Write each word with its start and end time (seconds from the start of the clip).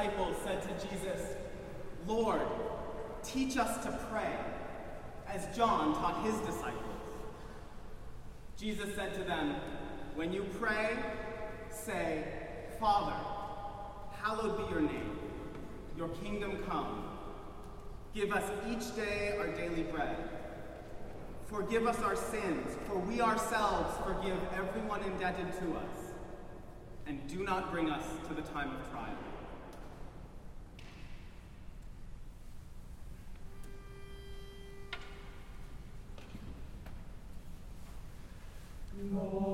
disciples 0.00 0.36
said 0.44 0.62
to 0.62 0.88
Jesus, 0.88 1.20
Lord, 2.06 2.40
teach 3.22 3.56
us 3.56 3.84
to 3.84 3.92
pray, 4.10 4.34
as 5.28 5.54
John 5.54 5.94
taught 5.94 6.24
his 6.24 6.34
disciples. 6.40 6.84
Jesus 8.56 8.94
said 8.94 9.14
to 9.14 9.24
them, 9.24 9.56
When 10.14 10.32
you 10.32 10.46
pray, 10.58 10.96
say, 11.70 12.24
Father, 12.78 13.16
hallowed 14.22 14.56
be 14.56 14.72
your 14.72 14.80
name, 14.80 15.18
your 15.96 16.08
kingdom 16.08 16.58
come. 16.66 17.04
Give 18.14 18.32
us 18.32 18.44
each 18.68 18.96
day 18.96 19.36
our 19.38 19.48
daily 19.48 19.82
bread. 19.82 20.16
Forgive 21.46 21.86
us 21.86 21.98
our 21.98 22.16
sins, 22.16 22.76
for 22.86 22.98
we 22.98 23.20
ourselves 23.20 23.94
forgive 24.06 24.38
everyone 24.54 25.02
indebted 25.02 25.52
to 25.60 25.76
us. 25.76 26.14
And 27.06 27.26
do 27.28 27.44
not 27.44 27.70
bring 27.70 27.90
us 27.90 28.04
to 28.28 28.34
the 28.34 28.42
time 28.42 28.74
of 28.74 28.90
trial. 28.90 29.16
Glory 39.10 39.49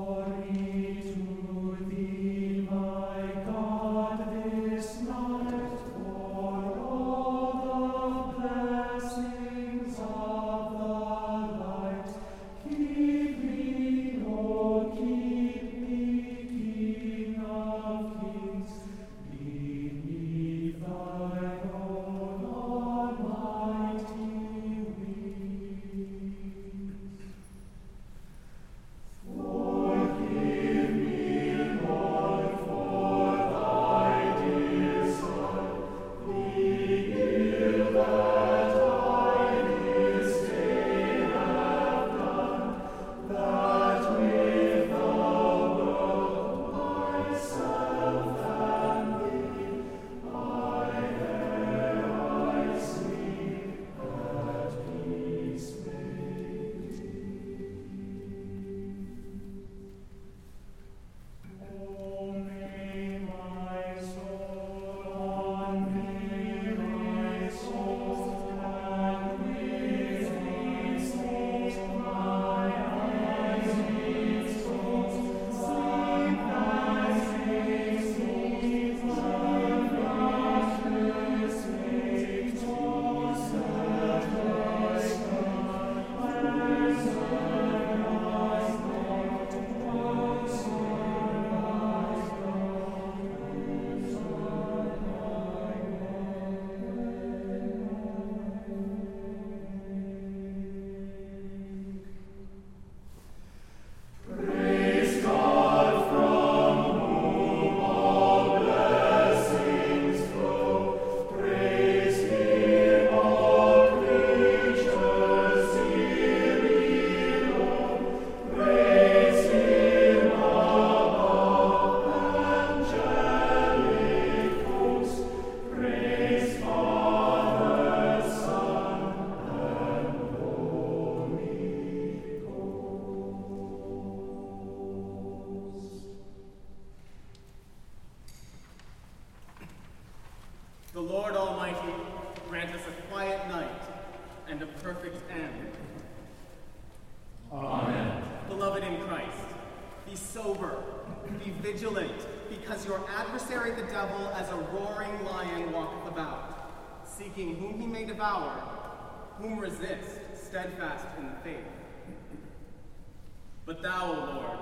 But 163.79 163.83
thou, 163.91 164.11
O 164.11 164.35
Lord, 164.35 164.57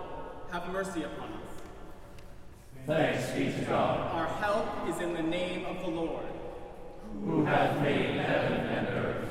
have 0.52 0.68
mercy 0.74 1.04
upon 1.04 1.30
us. 1.30 1.40
Thanks 2.86 3.32
be 3.32 3.46
to 3.52 3.66
God, 3.70 4.12
Our 4.14 4.28
help 4.42 4.90
is 4.90 5.00
in 5.02 5.14
the 5.14 5.24
name 5.24 5.66
of 5.66 5.80
the 5.82 5.88
Lord. 5.90 6.26
who 7.24 7.46
hath 7.46 7.82
made 7.82 8.18
heaven 8.18 8.60
and 8.60 8.88
earth. 8.90 9.25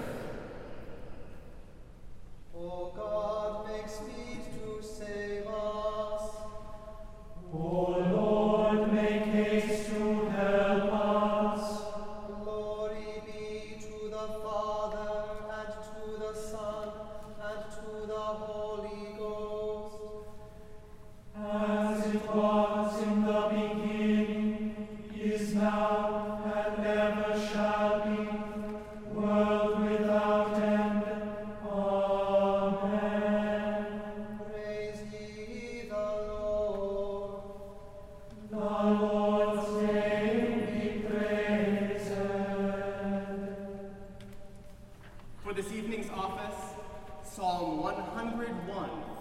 Psalm 47.55 47.79
101. 47.79 49.14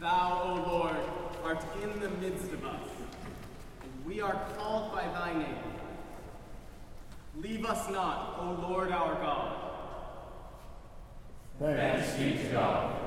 Thou, 0.00 0.42
O 0.44 0.70
Lord, 0.70 0.96
art 1.42 1.64
in 1.82 2.00
the 2.00 2.10
midst 2.10 2.52
of 2.52 2.64
us, 2.64 2.88
and 3.82 4.06
we 4.06 4.20
are 4.20 4.46
called 4.58 4.92
by 4.92 5.04
thy 5.06 5.32
name. 5.32 5.56
Leave 7.40 7.64
us 7.64 7.90
not, 7.90 8.36
O 8.38 8.68
Lord 8.68 8.92
our 8.92 9.14
God. 9.14 9.56
Thanks 11.58 12.12
be 12.14 12.36
to 12.36 12.52
God. 12.52 13.05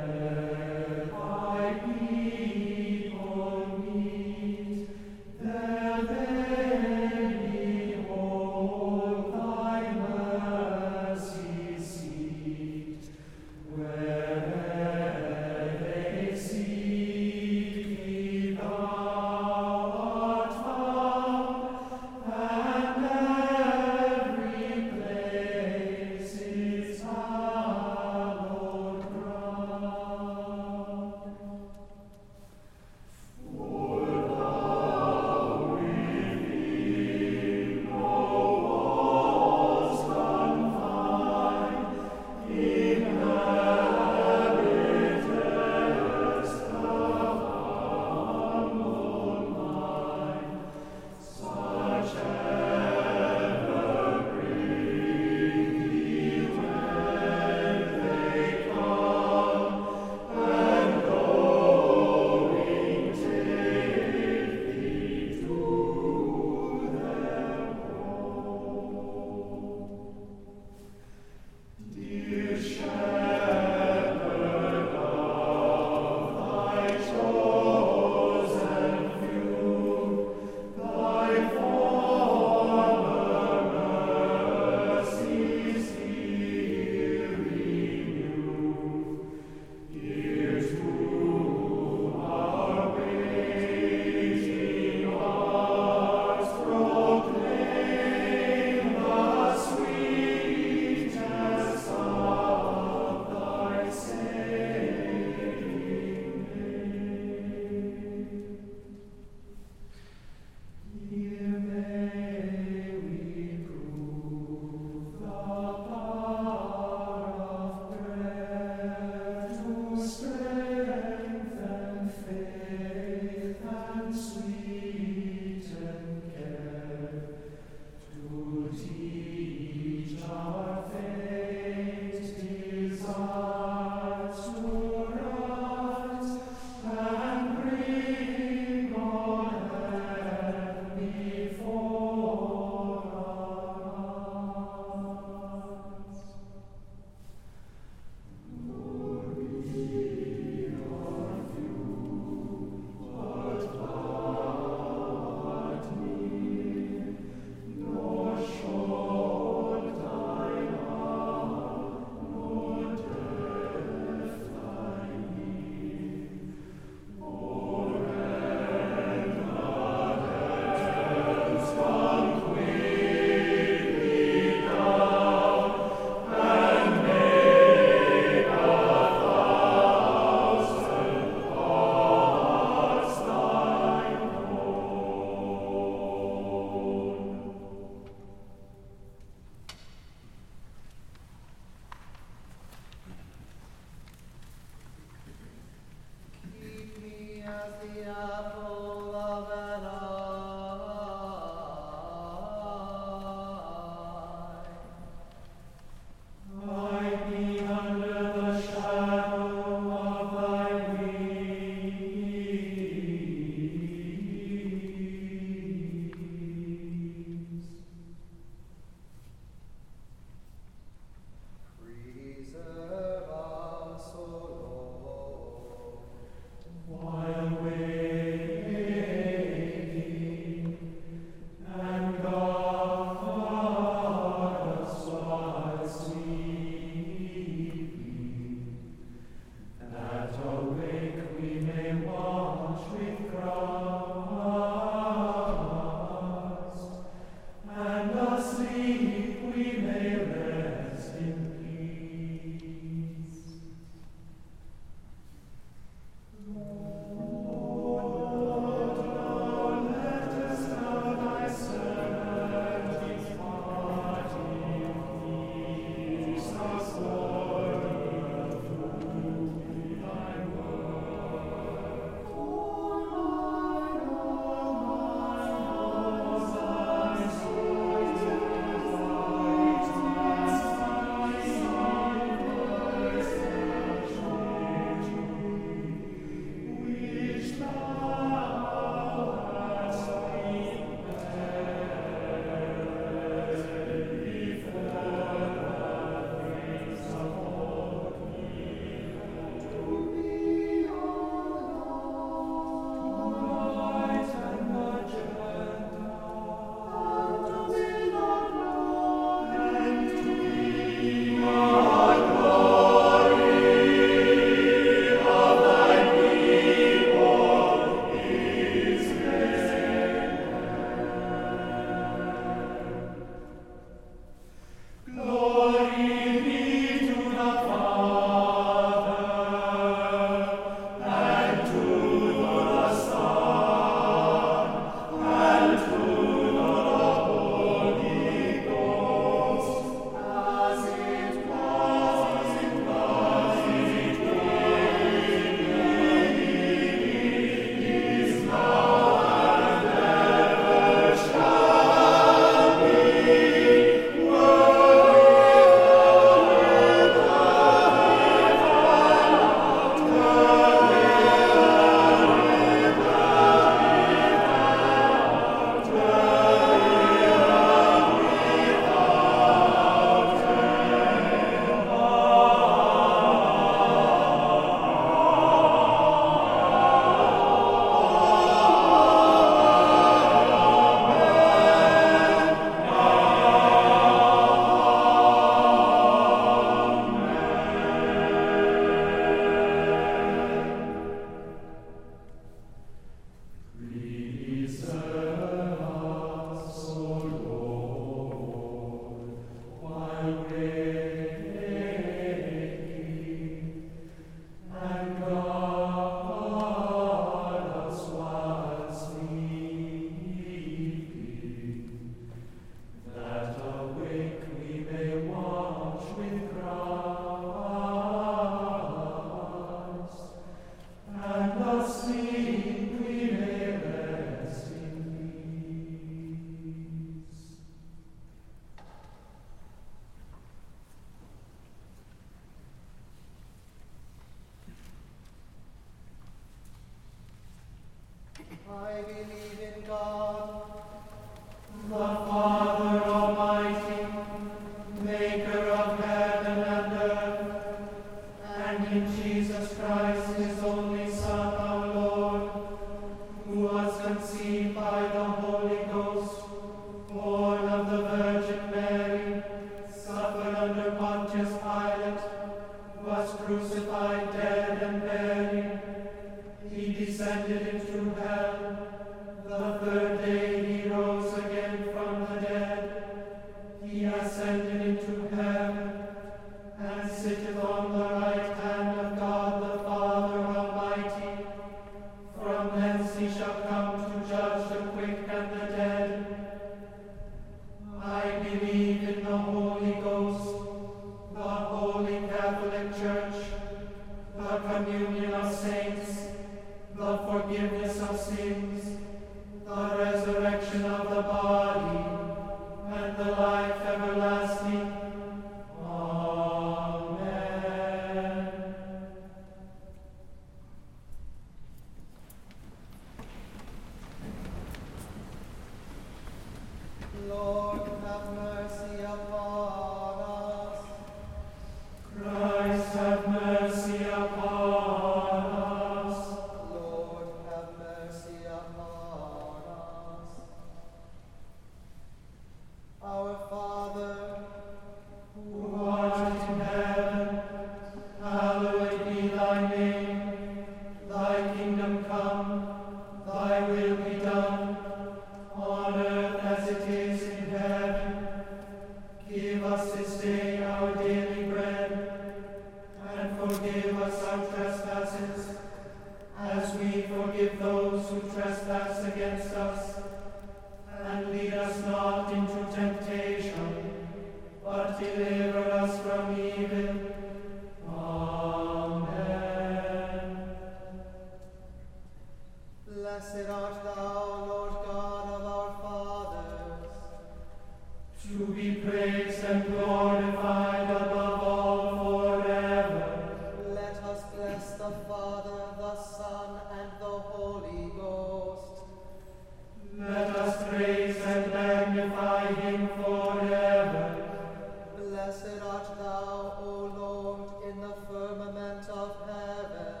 Blessed 595.28 595.60
art 595.62 595.98
thou, 595.98 596.56
O 596.62 596.90
Lord, 596.96 597.50
in 597.68 597.76
the 597.82 597.94
firmament 598.08 598.88
of 598.88 599.14
heaven. 599.26 600.00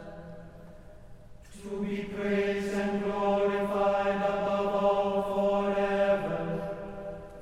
To 1.60 1.68
be 1.84 2.04
praised 2.04 2.72
and 2.72 3.04
glorified 3.04 4.16
above 4.16 4.82
all 4.82 5.64
forever. 5.64 6.40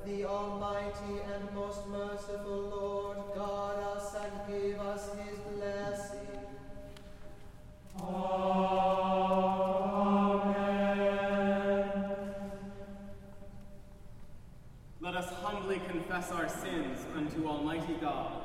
The 0.05 0.25
Almighty 0.25 1.21
and 1.33 1.55
most 1.55 1.87
merciful 1.87 2.61
Lord, 2.77 3.19
guard 3.37 3.79
us 3.97 4.17
and 4.21 4.33
give 4.49 4.81
us 4.81 5.11
his 5.15 5.39
blessing. 5.55 6.27
Amen. 8.03 8.57
Let 15.01 15.15
us 15.15 15.29
humbly 15.35 15.81
confess 15.89 16.33
our 16.33 16.49
sins 16.49 16.96
unto 17.17 17.49
Almighty 17.49 17.95
God. 17.95 18.43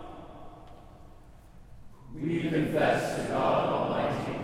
We 2.16 2.40
confess 2.50 3.18
to 3.18 3.28
God 3.28 3.68
Almighty, 3.70 4.40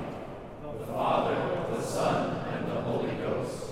the 0.61 0.85
Father, 0.85 1.75
the 1.75 1.81
Son, 1.81 2.45
and 2.47 2.67
the 2.69 2.81
Holy 2.81 3.15
Ghost, 3.15 3.71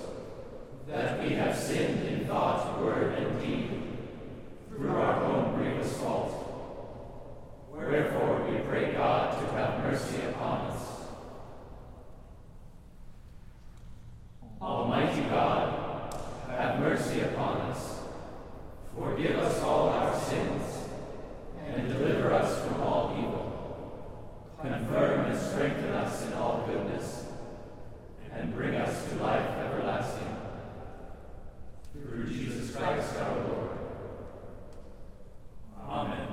that 0.88 1.22
we 1.22 1.32
have 1.32 1.58
sinned 1.58 2.08
in 2.08 2.26
thought, 2.26 2.82
word, 2.82 3.18
and 3.18 3.42
deed, 3.42 3.70
through 4.70 4.92
our 4.92 5.24
own 5.26 5.56
grievous 5.56 5.98
fault. 5.98 6.32
Wherefore 7.72 8.48
we 8.50 8.58
pray 8.60 8.94
God 8.94 9.38
to 9.38 9.54
have 9.58 9.84
mercy 9.84 10.22
upon 10.30 10.72
us. 10.72 10.82
Almighty 14.62 15.22
God, 15.24 16.14
have 16.50 16.80
mercy 16.80 17.20
upon 17.20 17.58
us. 17.58 18.00
Forgive 18.98 19.38
us 19.40 19.62
all 19.62 19.90
our 19.90 20.18
sins, 20.20 20.62
and 21.68 21.88
deliver 21.90 22.34
us 22.34 22.66
from 22.66 22.82
all 22.82 23.14
evil. 23.18 24.56
Confirm 24.62 25.26
and 25.26 25.40
strengthen 25.40 25.90
us 25.90 26.26
in 26.26 26.34
all 26.34 26.66
goodness, 26.66 27.26
and 28.32 28.56
bring 28.56 28.76
us 28.76 29.10
to 29.10 29.16
life 29.16 29.50
everlasting. 29.58 30.38
Through 31.92 32.30
Jesus 32.30 32.74
Christ 32.76 33.18
our 33.18 33.36
Lord. 33.48 33.70
Amen. 35.88 36.28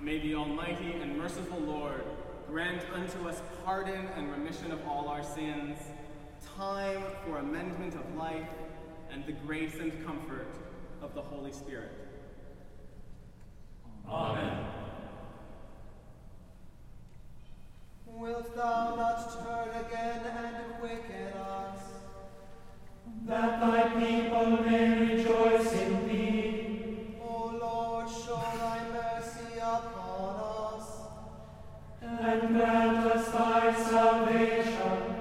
May 0.00 0.18
the 0.18 0.34
Almighty 0.34 0.92
and 0.92 1.18
merciful 1.18 1.60
Lord 1.60 2.04
grant 2.46 2.82
unto 2.92 3.26
us 3.26 3.40
pardon 3.64 4.06
and 4.16 4.30
remission 4.30 4.70
of 4.70 4.86
all 4.86 5.08
our 5.08 5.24
sins, 5.24 5.78
time 6.56 7.02
for 7.24 7.38
amendment 7.38 7.94
of 7.94 8.16
life, 8.16 8.50
and 9.10 9.24
the 9.26 9.32
grace 9.32 9.76
and 9.80 10.04
comfort 10.04 10.46
of 11.02 11.14
the 11.14 11.22
Holy 11.22 11.43
Spirit. 11.54 11.92
Amen. 14.08 14.64
Wilt 18.06 18.56
thou 18.56 18.96
not 18.96 19.18
turn 19.38 19.68
again 19.86 20.20
and 20.24 20.74
quicken 20.80 21.32
us? 21.32 21.80
That 23.26 23.60
thy 23.60 23.82
people 24.00 24.64
may 24.64 24.98
rejoice 24.98 25.72
in 25.74 26.08
thee, 26.08 27.16
O 27.22 27.56
Lord, 27.60 28.08
show 28.08 28.42
thy 28.58 28.80
mercy 28.92 29.58
upon 29.58 30.74
us. 30.74 30.88
and 32.02 32.48
grant 32.48 32.98
us 33.06 33.28
thy 33.28 33.74
salvation. 33.74 35.14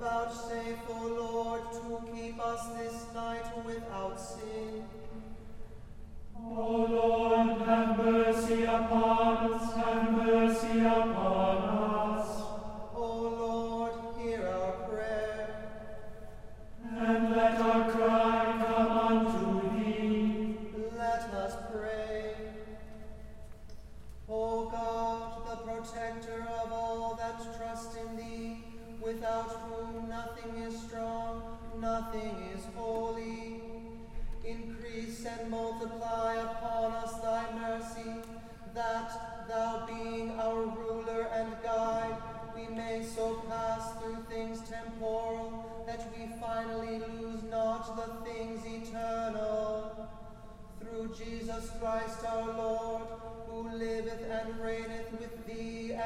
Vouchsafe, 0.00 0.78
O 0.88 1.06
Lord, 1.06 1.62
to 1.72 2.14
keep 2.14 2.38
us 2.40 2.68
this 2.78 3.06
night 3.14 3.64
without 3.64 4.20
sin. 4.20 4.84
O 6.48 6.79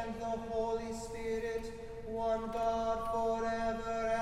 and 0.06 0.20
the 0.20 0.52
Holy 0.52 0.92
Spirit, 0.92 1.72
one 2.06 2.50
God 2.52 3.10
forever 3.12 4.13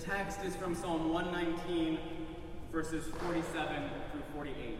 text 0.00 0.42
is 0.44 0.56
from 0.56 0.74
Psalm 0.74 1.12
119, 1.12 1.98
verses 2.72 3.04
47 3.22 3.90
through 4.10 4.22
48. 4.34 4.78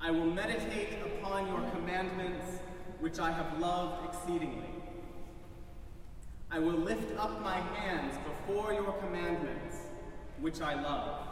I 0.00 0.10
will 0.10 0.24
meditate 0.24 0.96
upon 1.04 1.48
your 1.48 1.60
commandments, 1.70 2.46
which 3.00 3.18
I 3.18 3.30
have 3.30 3.58
loved 3.58 4.08
exceedingly. 4.08 4.70
I 6.50 6.58
will 6.58 6.78
lift 6.78 7.18
up 7.18 7.42
my 7.42 7.58
hands 7.58 8.14
before 8.24 8.72
your 8.72 8.92
commandments, 8.92 9.76
which 10.40 10.62
I 10.62 10.80
love. 10.80 11.27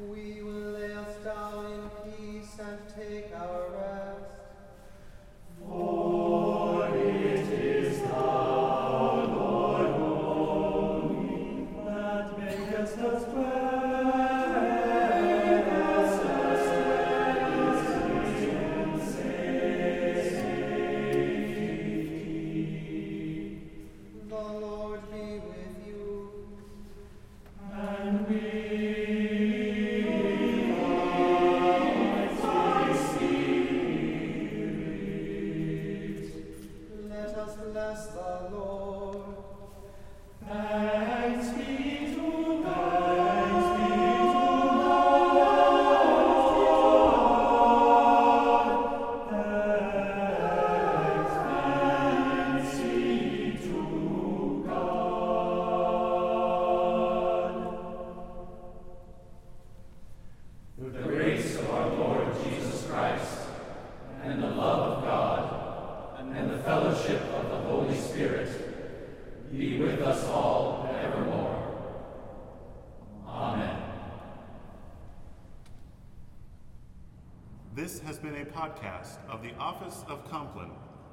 fui 0.00 0.29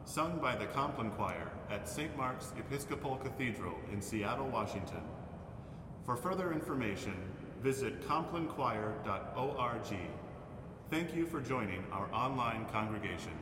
sung 0.07 0.39
by 0.39 0.55
the 0.55 0.65
Compline 0.67 1.11
Choir 1.11 1.51
at 1.69 1.87
St. 1.87 2.15
Mark's 2.15 2.53
Episcopal 2.57 3.17
Cathedral 3.17 3.75
in 3.91 4.01
Seattle, 4.01 4.47
Washington. 4.47 5.01
For 6.05 6.15
further 6.15 6.53
information, 6.53 7.13
visit 7.61 8.07
complinechoir.org. 8.07 9.97
Thank 10.89 11.13
you 11.13 11.25
for 11.25 11.41
joining 11.41 11.83
our 11.91 12.09
online 12.13 12.65
congregation. 12.71 13.33